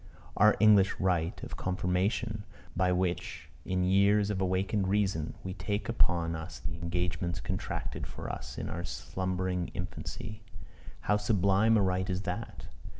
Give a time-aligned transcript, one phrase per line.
[0.35, 2.43] Our English rite of "Confirmation,"
[2.75, 8.27] by which, in years of awakened reason, we take upon us the engagements contracted for
[8.27, 10.41] us in our slumbering infancy,
[11.01, 12.65] how sublime a rite is that!